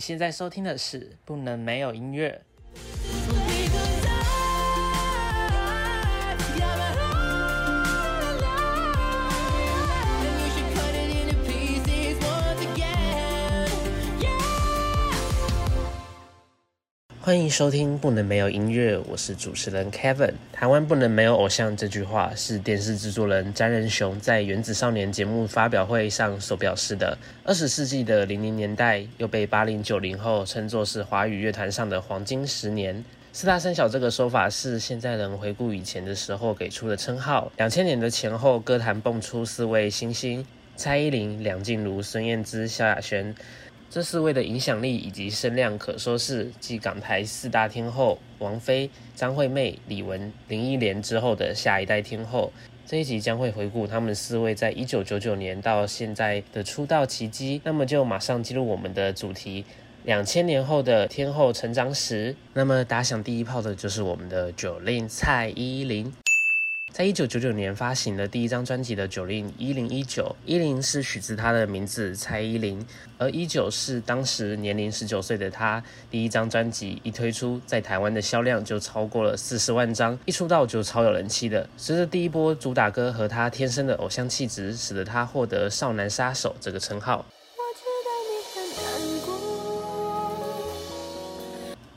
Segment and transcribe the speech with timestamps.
[0.00, 2.40] 现在收听的是《不能没有音乐》。
[17.22, 20.32] 欢迎收听《不能没有音乐》，我是主持人 Kevin。
[20.54, 27.18] 台湾不能没有偶像这句话，是电视制作人詹仁雄在《原子少年》节目发表会上所表示的。
[27.44, 33.04] 二十世纪的零零年代，又被八零九零后称作是华语乐坛上的黄金十年。
[33.34, 37.52] 四大三小这个说法是现在人回顾以前的时候给出的称号。
[37.58, 43.34] 两千年的前后，歌坛蹦出四位新星：蔡依林、梁静茹、孙燕姿、萧亚轩。
[43.90, 52.52] 这四位的影响力以及声量，可说是继港台四大天后王菲、张惠妹、李玟、林忆莲之后的下一代天后。
[52.86, 57.60] 这一集将会回顾他们四位在一九九九年到现在的出道奇迹。
[57.64, 59.64] 那么就马上进入我们的主题：
[60.04, 62.36] 两千年后的天后成长史。
[62.54, 66.12] 那么打响第一炮的就是我们的九令蔡依林。
[67.00, 81.66] 在一九九九年发行了第一张专辑的九零一零一九，一零是取自她的名字蔡依林，而一九是当时年龄十九岁的她第一张专辑一推出，在台湾的销量就超过了四十万张，一出道就超有人气的。
[81.78, 87.24] 随着第一波主打歌和她天生的偶像气质，使得她获得少男杀手这个称号。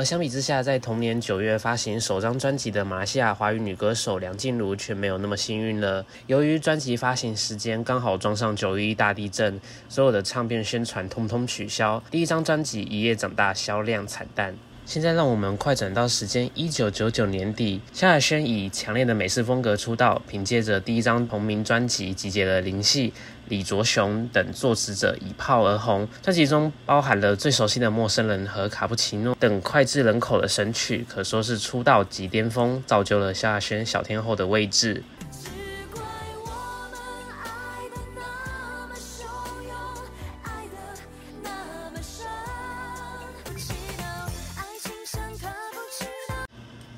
[0.00, 6.02] 而相比之下，在同年九月发行首张专辑的马来西亚华语女歌手梁静茹却没有那么幸运了。
[6.26, 14.56] 由于专辑发行时间刚好撞上九一大地震，所有的唱片宣传通通取消，第一张专辑一夜长大，销量惨淡。
[14.90, 23.12] 现在让我们快转到时间一九九九年底，萧亚轩以强烈的美式风格出道，凭借着第一张同名专辑，集结了林夕、
[23.46, 26.08] 李卓雄等作词者一炮而红。
[26.20, 35.04] 专辑中包含了最熟悉的《陌生人》和《卡布奇诺》等脍炙人口的神曲，可说是出道即巅峰，造就了萧亚轩小天后的位置。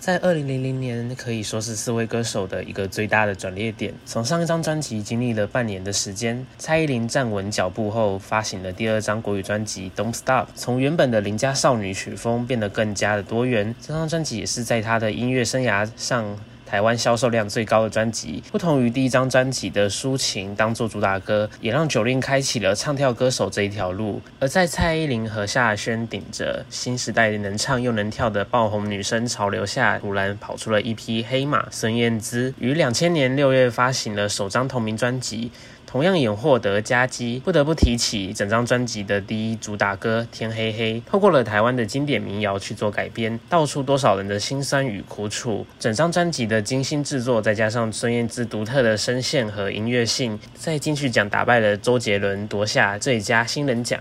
[0.02, 3.94] 在二零零零年，可以说是四位歌手的一个最大的转捩点。
[4.04, 13.72] 从上一张专辑经历了半年的时间，蔡依林站稳脚步后，发行了第二张国语专辑《Don't Stop》，从原本的邻家少女曲风变得更加的多元。
[13.80, 16.36] 这张专辑也是在她的音乐生涯上。
[16.72, 24.22] 台湾销售量最高的专辑，不同于第一张专辑的抒情当做主打歌，也让九令开启了唱跳歌手这一条路。
[24.40, 35.50] 而在蔡依林和夏轩顶着新时代能唱又能跳的爆红女生潮流下，突然跑出了一匹黑马孙燕姿，于两千年六月发行了首张同名专辑。
[35.92, 45.66] 同样也获得佳绩，不得不提起整张专辑的第一主打歌《天黑黑》，透过了台湾的经典民谣去做改编，道出多少人的辛酸与苦楚。
[45.78, 54.00] 整张专辑的精心制作，再加上孙燕姿独特的声线和音乐性，在金曲奖打败了周杰伦，夺下最佳新人奖。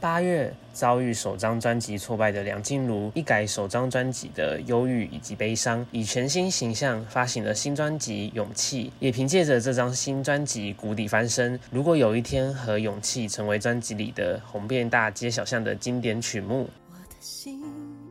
[0.00, 11.58] 八月遭遇首张专辑挫败的梁静茹，一改首张专辑的忧郁以及悲伤，以全新形象发行了新专辑《勇气》，也凭借着这张新专辑谷底翻身。
[11.70, 16.70] 如果有一天和《勇气》成为专辑里的红遍大街小巷的经典曲目。
[16.92, 17.60] 我的心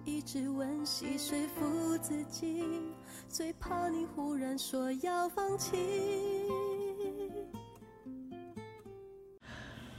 [0.04, 2.66] 一直温习说服自己，
[3.30, 5.78] 最怕你忽然说要放弃。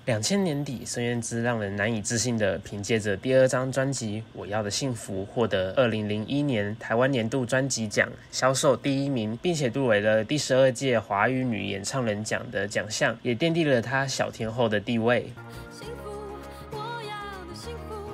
[0.09, 15.31] 两千年底，孙燕姿让人难以置信的凭借着第二张专辑《我要的幸福》获得二零零一年台湾年度专辑奖销售第一名，并且入围了第十二届华语女演唱人奖的奖项，也奠定了她小天后的地位。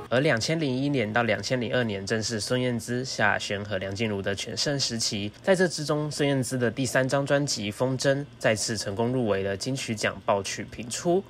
[0.09, 5.31] 而两千零一年到两千零二年，正是孙燕姿、夏亚轩和梁静茹的全盛时期。
[5.45, 11.23] 在这之中，孙燕姿的第三张专辑《风筝》再次成功入围了金曲奖，爆曲频出。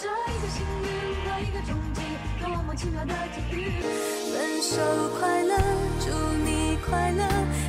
[0.00, 0.86] 这一个幸运
[1.24, 2.00] 和一个终极，
[2.40, 3.68] 多么奇妙的际遇。
[4.32, 4.78] 分手
[5.18, 5.56] 快乐，
[5.98, 6.12] 祝
[6.44, 7.26] 你快乐，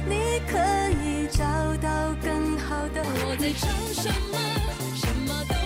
[0.08, 0.56] 你可
[1.04, 1.44] 以找
[1.82, 3.04] 到更好的。
[3.04, 4.38] 我在唱什么？
[4.96, 5.59] 什么都。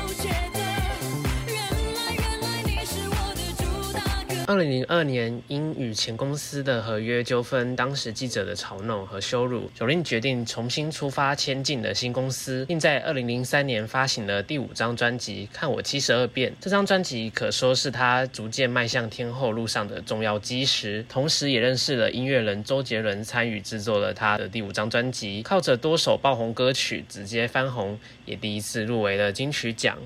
[4.45, 16.51] 二零零二年，因与前公司的合约纠纷，当时记者的嘲弄和羞辱，九令决定重新出发，签进了新公司，并在二零零三年发行了第五张专辑《看我七十二变》。
[16.59, 29.97] 这张专辑可说是他逐渐迈向天后路上的重要基石，同时也认识了音乐人周杰伦，参与制作了他的第五张专辑，靠着多首爆红歌曲直接翻红，也第一次入围了金曲奖。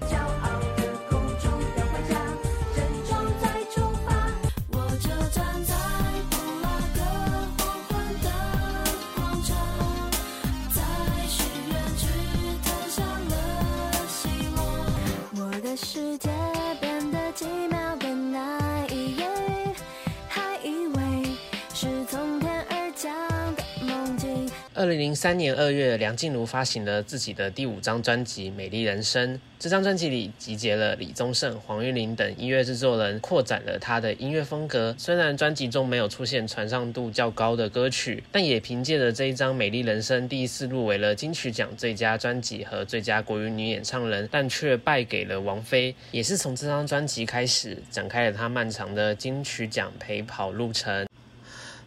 [24.77, 29.33] 二零零三年二月，梁静茹发行了自己的第五张专辑《美丽人生》。
[29.57, 34.95] 这张专辑里集结了李宗盛、黄韵玲等音乐制作人，扩展了他的音乐风格。
[34.99, 45.95] 虽然专辑中没有出现传唱度较高的歌曲，但也凭借着这一张《美丽人生》，第一次入围了金曲奖最佳专辑和最佳国语女演唱人，但却败给了王菲。
[46.11, 51.06] 也是从这张专辑开始，展开了她漫长的金曲奖陪跑路程。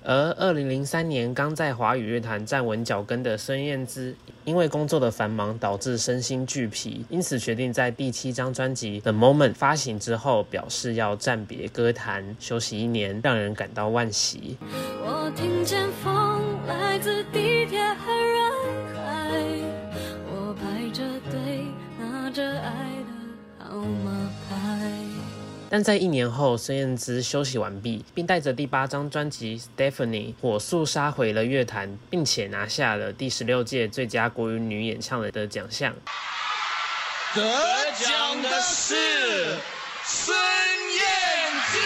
[0.02, 4.14] 而二零零三年刚在华语乐坛站稳脚跟的孙燕姿，
[4.44, 14.56] 因为工作的繁忙导致身心俱疲，因此决定在第七张专辑《The Moment》发行之后，表示要暂别歌坛，休息一年，让人感到惋惜。
[15.02, 15.86] 我听见
[25.72, 35.94] 但在一年后，孙燕姿休息完毕，并带着第八张专辑《Stephanie》火速杀回了乐坛，并且拿下了第十六届最佳国语女演唱人的奖项。
[37.32, 37.40] 得
[37.94, 38.96] 奖的是
[40.04, 41.00] 孙燕
[41.72, 41.78] 姿。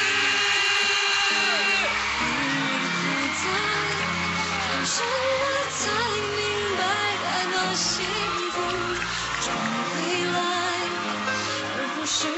[6.36, 8.04] 明白，爱的幸
[8.50, 8.56] 福
[9.42, 9.92] 找回
[10.32, 10.38] 来，
[12.06, 12.32] 是各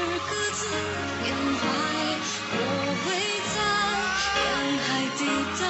[0.53, 0.65] 自
[1.21, 1.67] 缅怀。
[2.49, 2.55] 我
[3.03, 3.05] 会
[3.53, 3.57] 在
[4.39, 4.85] 人海
[5.17, 5.21] 地
[5.59, 5.61] 带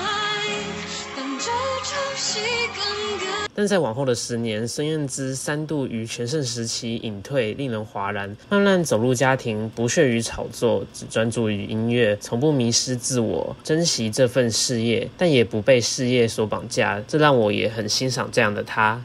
[1.16, 1.46] 等着
[1.84, 2.30] 潮汐
[2.76, 3.50] 更改。
[3.56, 8.38] 但在往后的十年，孙燕姿三度于全盛时期隐退，令人哗然。
[8.50, 17.02] 慢慢走入家庭，不屑于炒作，只专注于音乐，从不迷失自我，珍惜这份事业，但也不被事业所绑架。
[17.08, 19.04] 这让我也很欣赏这样的她。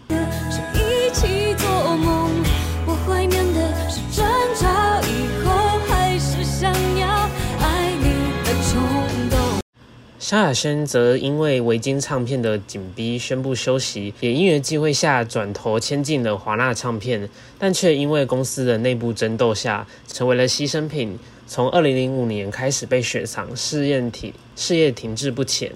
[10.32, 21.19] 萧亚轩则因为维京唱片的紧逼宣布休息，也因缘机会下转头签进了华纳唱片，但却因为公司的内部争斗下，成为了牺牲品。
[21.46, 25.70] 从二零零五年开始被雪藏，试验停事业停滞不前。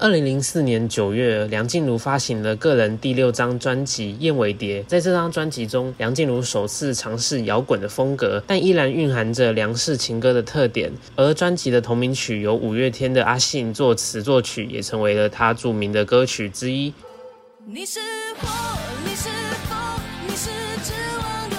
[0.00, 4.82] 二零零四年九月，梁静茹发行了个人第六张专辑《燕尾蝶》。
[4.86, 10.90] 在这张专辑中，梁静茹首次尝试摇滚的风格，但依然蕴含着梁氏情歌的特点。
[11.16, 16.94] 而专辑的同名曲由五月天的阿信作词作曲，也成为了他著名的歌曲之一。
[17.66, 18.00] 你是
[18.38, 18.48] 火，
[19.04, 19.28] 你是
[19.68, 19.78] 风，
[20.26, 20.48] 你是
[20.82, 21.56] 指望的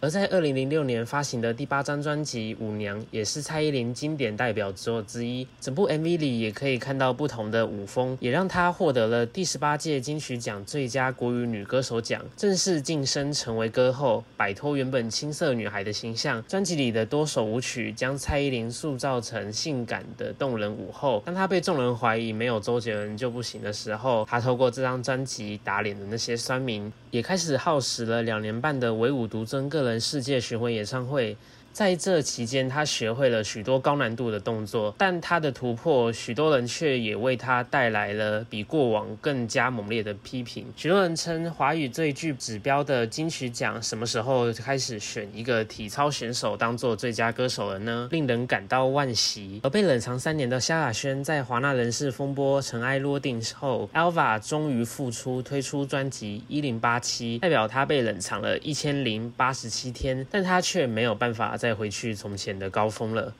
[0.00, 5.44] 而在二零零六年发行的第八张专辑《舞娘》，也是蔡依林经典代表作之一。
[5.60, 16.40] 整部 MV 里也可以看到不同的舞风，也让她获得了第十八届金曲奖最佳国语女歌手奖，正式晋升成为歌后，摆脱原本青涩女孩的形象。
[16.44, 21.20] 专辑里的多首舞曲将蔡依林塑造成性感的动人舞后。
[21.26, 31.36] 当她被众人怀疑没有周杰伦就不行的时候，她透过这张专辑打脸的那些酸民，也开始耗时了两年半的唯舞独尊个人世界巡回演唱会。
[31.72, 40.66] 在这期间，他学会了许多高难度的动作，但他的突破，许多人却也为他带来了比过往更加猛烈的批评。
[40.76, 48.08] 许多人称华语最具指标的金曲奖什么时候开始选一个体操选手当做最佳歌手了呢？
[48.10, 49.60] 令人感到惋惜。
[49.62, 63.34] 而被冷藏三年的萧亚轩，在华纳人事风波尘埃落定后，Alva 终于复出，推出专辑《一零八七》，代表他被冷藏了一千零八十七天，但他却没有办法再回去从前的高峰了。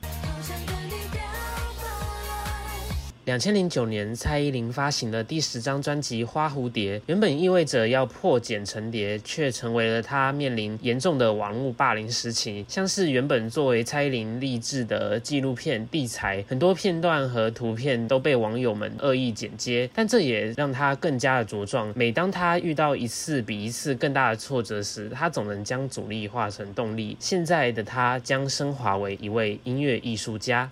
[3.29, 12.65] 两千零九年，蔡依林发行了第十张专辑《花蝴蝶》，原本意味着要破茧成蝶，却成为了她面临严重的网络霸凌时期。
[12.67, 21.93] 像是原本作为蔡依林励志的纪录片《地才》，很多片段和图片都被网友们恶意剪接，但这也让她更加的茁壮。
[21.95, 27.15] 每当她遇到一次比一次更大的挫折时，她总能将阻力化成动力。
[27.19, 30.67] 现在的她将升华为一位音乐艺术家。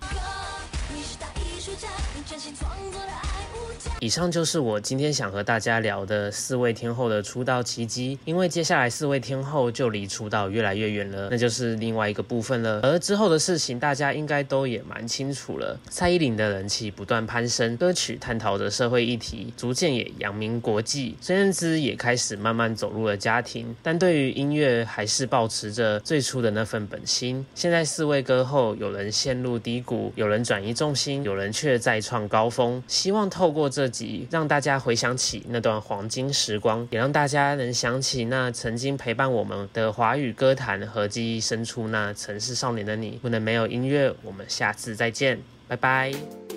[4.00, 8.16] 以上就是我今天想和大家聊的四位天后的出道奇迹。
[8.24, 12.78] 因为接下来四位天后就离出道越来越远了，那就是另外一个部分了。
[12.84, 15.76] 而之后的事情，大家应该都也蛮清楚了。
[15.90, 21.16] 蔡依林的人气不断攀升，歌曲探讨的社会议题逐渐也扬名国际。
[21.20, 27.44] 孙燕姿也开始慢慢走入了家庭，但对于音乐还是保持着最初的那份本心。
[27.56, 32.80] 现在四位歌后，有人陷入低谷，有人转移重心，有人却再创高峰。
[32.86, 33.87] 希望透过这
[34.30, 43.18] 让大家回想起那段黄金时光，也让大家能想起那曾经陪伴我们的华语歌坛和记忆深处那城市少年的你。
[43.22, 46.47] 不能没有音乐，我们下次再见，拜拜。